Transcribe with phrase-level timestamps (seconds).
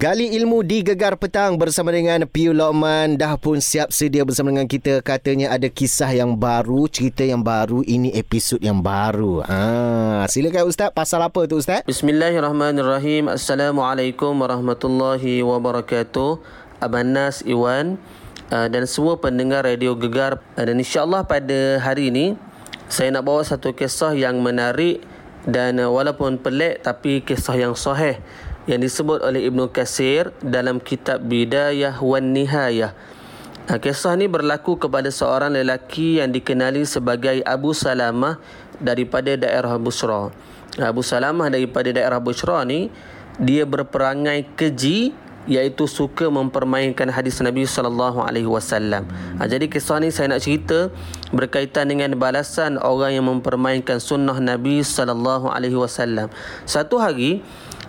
[0.00, 4.64] Gali ilmu di Gegar Petang bersama dengan Piu Lokman dah pun siap sedia bersama dengan
[4.64, 5.04] kita.
[5.04, 9.44] Katanya ada kisah yang baru, cerita yang baru, ini episod yang baru.
[9.44, 11.84] Ha, silakan Ustaz, pasal apa tu Ustaz?
[11.84, 13.28] Bismillahirrahmanirrahim.
[13.28, 16.40] Assalamualaikum warahmatullahi wabarakatuh.
[16.80, 18.00] Abang Nas Iwan
[18.48, 22.40] uh, dan semua pendengar Radio Gegar uh, dan insya-Allah pada hari ini
[22.88, 25.04] saya nak bawa satu kisah yang menarik
[25.44, 28.16] dan uh, walaupun pelik tapi kisah yang sahih
[28.70, 32.94] yang disebut oleh Ibnu Kasir dalam kitab Bidayah wan Nihayah.
[33.66, 38.38] Ha, kisah ini berlaku kepada seorang lelaki yang dikenali sebagai Abu Salamah
[38.78, 40.30] daripada daerah Busra.
[40.78, 42.94] Ha, Abu Salamah daripada daerah Busra ni
[43.42, 45.14] dia berperangai keji
[45.50, 49.02] iaitu suka mempermainkan hadis Nabi sallallahu alaihi wasallam.
[49.38, 50.94] Ha, jadi kisah ni saya nak cerita
[51.34, 56.30] berkaitan dengan balasan orang yang mempermainkan sunnah Nabi sallallahu alaihi wasallam.
[56.70, 57.42] Satu hari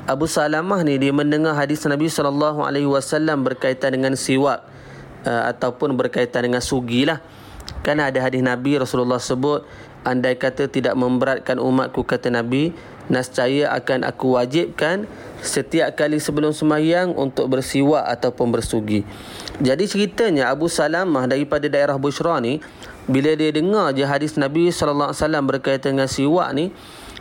[0.10, 4.66] Abu Salamah ni dia mendengar hadis Nabi sallallahu alaihi wasallam berkaitan dengan siwak
[5.30, 7.22] uh, ataupun berkaitan dengan sugi lah.
[7.86, 9.62] Kan ada hadis Nabi Rasulullah sebut
[10.02, 12.74] andai kata tidak memberatkan umatku kata Nabi
[13.14, 15.06] nascaya akan aku wajibkan
[15.46, 19.06] setiap kali sebelum sembahyang untuk bersiwak ataupun bersugi.
[19.62, 22.58] Jadi ceritanya Abu Salamah daripada daerah Bushra ni
[23.06, 26.74] bila dia dengar je hadis Nabi sallallahu alaihi wasallam berkaitan dengan siwak ni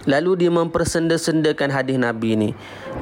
[0.09, 2.51] Lalu dia mempersenda-sendakan hadis Nabi ni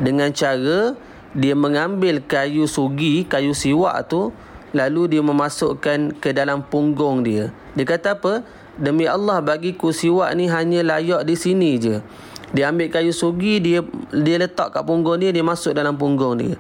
[0.03, 0.99] dengan cara
[1.37, 4.33] dia mengambil kayu sugi, kayu siwak tu
[4.73, 7.55] lalu dia memasukkan ke dalam punggung dia.
[7.79, 8.43] Dia kata apa?
[8.79, 12.03] Demi Allah bagiku siwak ni hanya layak di sini je.
[12.49, 16.57] Dia ambil kayu sugi, dia dia letak kat punggung dia, dia masuk dalam punggung dia.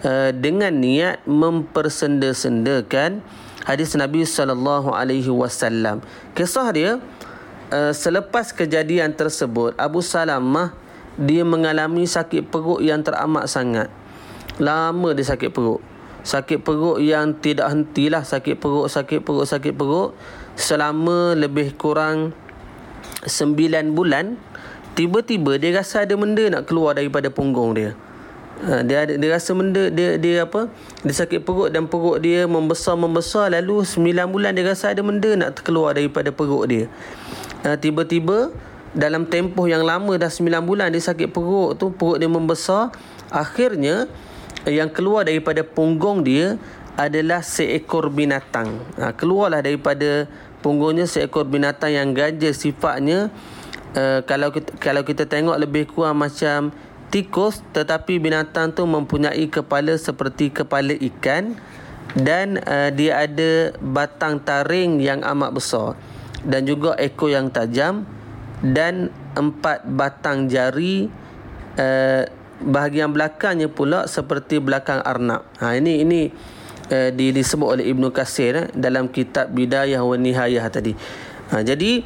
[0.00, 3.20] Uh, dengan niat mempersenda-sendakan
[3.64, 6.00] hadis Nabi sallallahu alaihi wasallam.
[6.36, 6.90] Kisah dia
[7.70, 10.74] uh, selepas kejadian tersebut Abu Salamah
[11.18, 13.88] dia mengalami sakit perut yang teramat sangat.
[14.56, 15.82] Lama dia sakit perut.
[16.20, 20.16] Sakit perut yang tidak hentilah sakit perut, sakit perut, sakit perut
[20.56, 22.36] selama lebih kurang
[23.24, 24.36] 9 bulan.
[24.96, 27.96] Tiba-tiba dia rasa ada benda nak keluar daripada punggung dia.
[28.60, 30.68] Ha, dia dia rasa benda dia dia apa?
[31.00, 35.32] Dia sakit perut dan perut dia membesar membesar lalu 9 bulan dia rasa ada benda
[35.36, 36.84] nak keluar daripada perut dia
[37.64, 38.52] uh, tiba-tiba
[38.90, 42.90] dalam tempoh yang lama dah 9 bulan dia sakit perut tu perut dia membesar
[43.30, 44.10] akhirnya
[44.66, 46.60] yang keluar daripada punggung dia
[46.98, 48.76] adalah seekor binatang.
[49.00, 50.28] Ha, keluarlah daripada
[50.60, 53.32] punggungnya seekor binatang yang ganja sifatnya
[53.96, 56.68] uh, kalau kita, kalau kita tengok lebih kurang macam
[57.08, 61.56] tikus tetapi binatang tu mempunyai kepala seperti kepala ikan
[62.12, 65.96] dan uh, dia ada batang taring yang amat besar
[66.44, 68.08] dan juga ekor yang tajam
[68.60, 71.08] dan empat batang jari
[71.76, 72.22] uh,
[72.60, 75.48] bahagian belakangnya pula seperti belakang arnab.
[75.60, 76.20] Ha ini ini
[76.92, 80.92] uh, di, disebut oleh Ibnu Kasir eh, dalam kitab Bidayah wa Nihayah tadi.
[81.52, 82.04] Ha jadi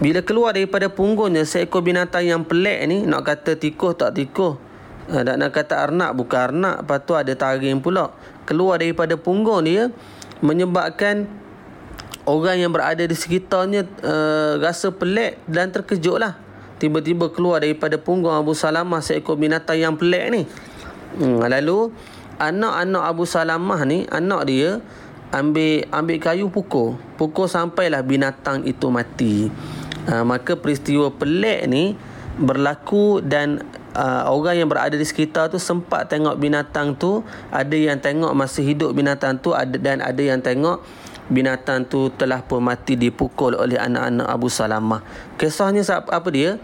[0.00, 4.56] bila keluar daripada punggungnya seekor binatang yang pelik ni nak kata tikus tak tikus.
[5.12, 8.14] Ha, nak kata arnab bukan arnab, tu ada taring pula.
[8.48, 9.92] Keluar daripada punggung dia
[10.40, 11.28] menyebabkan
[12.30, 16.38] orang yang berada di sekitarnya uh, rasa pelik dan terkejut lah.
[16.80, 20.42] Tiba-tiba keluar daripada punggung Abu Salamah seekor binatang yang pelik ni.
[21.18, 21.92] Hmm, lalu
[22.40, 24.80] anak-anak Abu Salamah ni, anak dia
[25.34, 26.96] ambil ambil kayu pukul.
[27.20, 29.52] Pukul sampailah binatang itu mati.
[30.08, 31.94] Uh, maka peristiwa pelik ni
[32.40, 33.60] berlaku dan
[33.92, 37.20] uh, orang yang berada di sekitar tu sempat tengok binatang tu.
[37.52, 40.80] Ada yang tengok masih hidup binatang tu ada dan ada yang tengok
[41.30, 45.00] binatang tu telah pun mati dipukul oleh anak-anak Abu Salamah.
[45.38, 46.58] Kisahnya apa dia?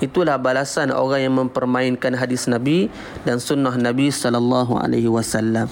[0.00, 2.88] Itulah balasan orang yang mempermainkan hadis Nabi
[3.28, 5.68] dan sunnah Nabi sallallahu alaihi wasallam.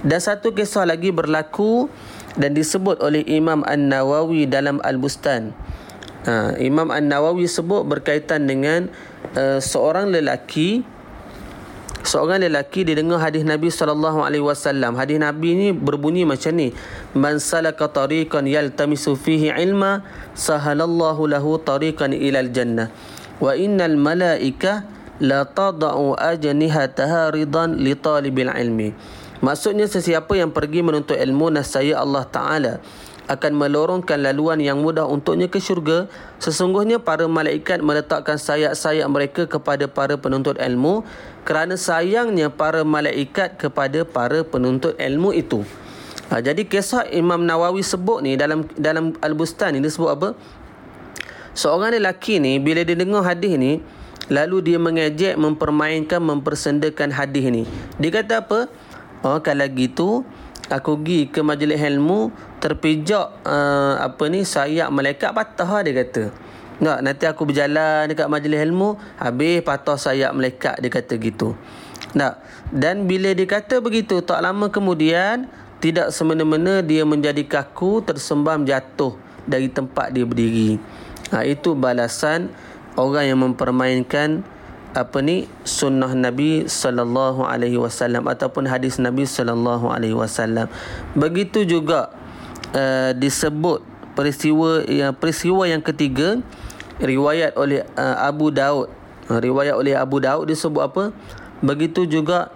[0.00, 1.88] Dan satu kisah lagi berlaku
[2.40, 5.52] dan disebut oleh Imam An-Nawawi dalam Al-Bustan.
[6.24, 8.88] Ha, Imam An-Nawawi sebut berkaitan dengan
[9.36, 10.84] uh, seorang lelaki
[12.06, 14.94] seorang lelaki dia dengar hadis Nabi sallallahu alaihi wasallam.
[14.94, 16.70] Hadis Nabi ni berbunyi macam ni.
[17.12, 20.06] Man salaka tariqan yaltamisu fihi ilma
[20.38, 22.88] sahalallahu lahu tariqan ila al-jannah.
[23.42, 24.86] Wa innal malaika
[25.18, 28.94] la tad'u ajnihataha ridan li talibil ilmi.
[29.44, 32.80] Maksudnya sesiapa yang pergi menuntut ilmu nasaya Allah Taala
[33.26, 36.06] akan melorongkan laluan yang mudah untuknya ke syurga.
[36.38, 41.02] Sesungguhnya para malaikat meletakkan sayap-sayap mereka kepada para penuntut ilmu
[41.42, 45.66] kerana sayangnya para malaikat kepada para penuntut ilmu itu.
[46.26, 50.28] Ha, jadi kisah Imam Nawawi sebut ni dalam dalam Al-Bustan ni dia sebut apa?
[51.54, 53.78] Seorang lelaki ni bila dia dengar hadis ni
[54.26, 57.62] lalu dia mengejek mempermainkan mempersendakan hadis ni.
[58.02, 58.66] Dia kata apa?
[59.22, 60.26] Oh kalau gitu
[60.70, 66.24] aku pergi ke majlis ilmu terpijak uh, apa ni sayap malaikat patah lah dia kata.
[66.76, 71.56] Tak, nanti aku berjalan dekat majlis ilmu habis patah sayap malaikat dia kata gitu.
[72.12, 72.40] Tak,
[72.72, 75.48] dan bila dia kata begitu tak lama kemudian
[75.80, 79.16] tidak semena-mena dia menjadi kaku tersembam jatuh
[79.48, 80.80] dari tempat dia berdiri.
[81.32, 82.52] Ha, itu balasan
[82.96, 84.44] orang yang mempermainkan
[84.96, 90.72] apa ni sunnah Nabi sallallahu alaihi wasallam ataupun hadis Nabi sallallahu alaihi wasallam.
[91.12, 92.08] Begitu juga
[92.72, 93.84] uh, disebut
[94.16, 96.40] peristiwa yang peristiwa yang ketiga
[96.96, 98.88] riwayat oleh uh, Abu Daud.
[99.28, 101.04] Riwayat oleh Abu Daud disebut apa?
[101.60, 102.48] Begitu juga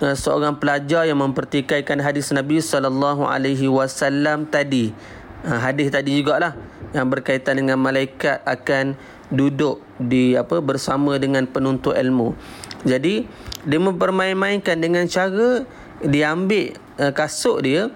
[0.00, 4.96] uh, seorang pelajar yang mempertikaikan hadis Nabi sallallahu alaihi wasallam tadi.
[5.44, 6.56] Uh, hadis tadi jugalah
[6.96, 8.96] yang berkaitan dengan malaikat akan
[9.32, 12.36] duduk di apa bersama dengan penuntut ilmu.
[12.84, 13.24] Jadi
[13.64, 15.64] dia mempermain-mainkan dengan cara
[16.04, 17.88] dia ambil uh, kasut dia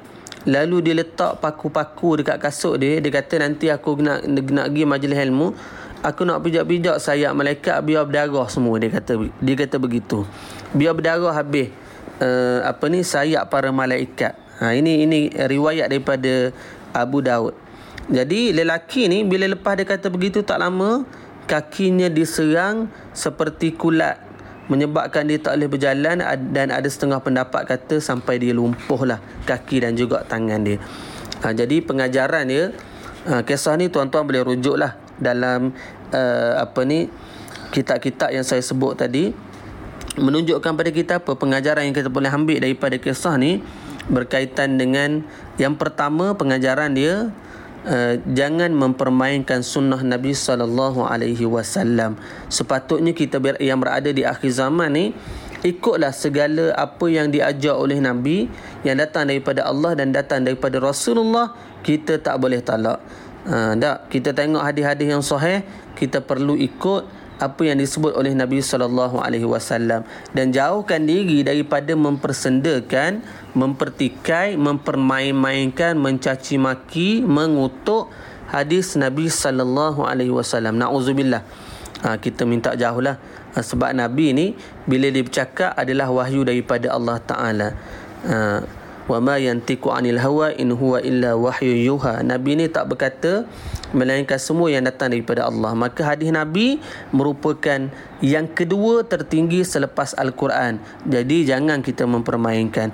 [0.47, 2.99] lalu dia letak paku-paku dekat kasut dia.
[2.99, 5.49] Dia kata nanti aku nak nak pergi majlis ilmu
[6.07, 10.23] aku nak pijak-pijak sayap malaikat biar berdarah semua dia kata dia kata begitu.
[10.71, 11.75] Biar berdarah habis
[12.23, 14.39] uh, apa ni sayap para malaikat.
[14.63, 16.55] Ha ini ini riwayat daripada
[16.95, 17.53] Abu Daud.
[18.07, 21.03] Jadi lelaki ni bila lepas dia kata begitu tak lama
[21.47, 24.19] kakinya diserang seperti kulat
[24.67, 26.19] menyebabkan dia tak boleh berjalan
[26.51, 30.83] dan ada setengah pendapat kata sampai dia lumpuh lah kaki dan juga tangan dia.
[31.43, 32.75] Ha, jadi pengajaran dia
[33.31, 35.71] ha, kisah ni tuan-tuan boleh rujuk lah dalam
[36.11, 37.07] uh, apa ni
[37.71, 39.31] kitab-kitab yang saya sebut tadi
[40.17, 43.61] menunjukkan pada kita apa pengajaran yang kita boleh ambil daripada kisah ni
[44.09, 45.23] berkaitan dengan
[45.61, 47.31] yang pertama pengajaran dia
[47.87, 52.19] Uh, jangan mempermainkan sunnah Nabi sallallahu alaihi wasallam.
[52.51, 55.15] Sepatutnya kita ber- yang berada di akhir zaman ni
[55.63, 58.51] ikutlah segala apa yang diajar oleh Nabi
[58.83, 61.55] yang datang daripada Allah dan datang daripada Rasulullah,
[61.87, 62.99] kita tak boleh talak.
[63.47, 64.11] Ha, tak?
[64.11, 65.63] Kita tengok hadis-hadis yang sahih,
[65.95, 67.07] kita perlu ikut
[67.37, 73.21] apa yang disebut oleh Nabi sallallahu alaihi wasallam dan jauhkan diri daripada mempersendakan,
[73.53, 78.09] mempertikai, mempermain-mainkan, mencaci maki, mengutuk
[78.49, 80.81] hadis Nabi sallallahu alaihi wasallam.
[80.81, 81.45] Nauzubillah.
[82.05, 83.17] Ha, kita minta jauhlah
[83.57, 84.47] ha, sebab Nabi ni
[84.85, 87.69] bila dia bercakap adalah wahyu daripada Allah Taala.
[88.25, 88.37] Ha,
[89.07, 92.27] wa ma yantiqu anil hawa in huwa illa wahyu yuha.
[92.27, 93.47] Nabi ni tak berkata
[93.95, 95.73] melainkan semua yang datang daripada Allah.
[95.79, 96.83] Maka hadis nabi
[97.15, 100.83] merupakan yang kedua tertinggi selepas al-Quran.
[101.07, 102.91] Jadi jangan kita mempermainkan.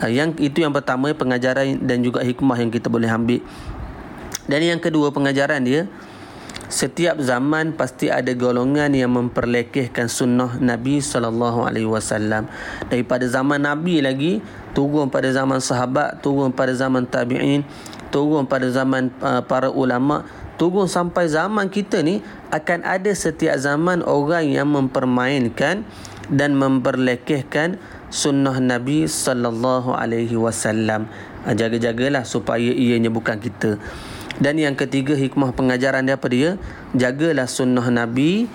[0.00, 3.44] Ah, yang itu yang pertama pengajaran dan juga hikmah yang kita boleh ambil.
[4.48, 5.84] Dan yang kedua pengajaran dia
[6.70, 12.46] setiap zaman pasti ada golongan yang memperlekehkan sunnah Nabi sallallahu alaihi wasallam.
[12.86, 14.38] Daripada zaman Nabi lagi
[14.70, 17.66] turun pada zaman sahabat turun pada zaman tabi'in
[18.14, 20.22] turun pada zaman uh, para ulama
[20.62, 22.22] turun sampai zaman kita ni
[22.54, 25.82] akan ada setiap zaman orang yang mempermainkan
[26.30, 27.82] dan memperlekehkan
[28.14, 31.10] sunnah Nabi sallallahu alaihi wasallam.
[31.42, 33.80] Ah, jaga-jagalah supaya ianya bukan kita
[34.38, 36.50] dan yang ketiga hikmah pengajaran dia apa dia?
[36.94, 38.46] Jagalah sunnah Nabi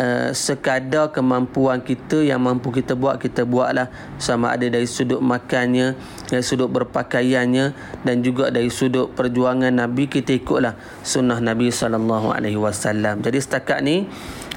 [0.00, 5.94] uh, sekadar kemampuan kita yang mampu kita buat kita buatlah sama ada dari sudut makannya,
[6.26, 7.72] dari sudut berpakaiannya
[8.02, 13.20] dan juga dari sudut perjuangan Nabi kita ikutlah sunnah Nabi sallallahu alaihi wasallam.
[13.20, 14.08] Jadi setakat ni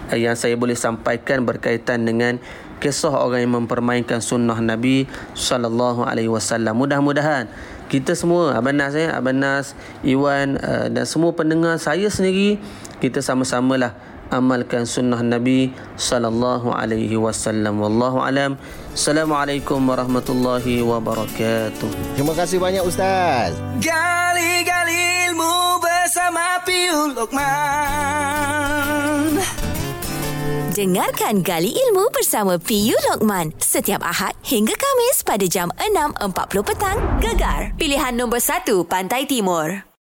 [0.10, 2.39] uh, yang saya boleh sampaikan berkaitan dengan
[2.84, 6.75] kisah orang yang mempermainkan sunnah Nabi sallallahu alaihi wasallam.
[6.75, 7.48] Mudah-mudahan
[7.93, 12.57] kita semua Abang Nas eh Abang Nas Iwan uh, dan semua pendengar saya sendiri
[12.97, 13.93] kita sama-samalah
[14.33, 17.77] amalkan sunnah Nabi sallallahu alaihi wasallam.
[17.77, 18.57] Wallahu alam.
[18.97, 22.17] Assalamualaikum warahmatullahi wabarakatuh.
[22.17, 23.53] Terima kasih banyak ustaz.
[23.77, 27.53] Gali-gali ilmu bersama Piul Lokman
[30.74, 36.98] Dengarkan Gali Ilmu bersama PU Lokman setiap Ahad hingga Kamis pada jam 6.40 petang.
[37.22, 39.92] Gegar, pilihan nombor 1 Pantai Timur.